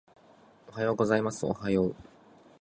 [0.67, 1.95] おはようございますおはよう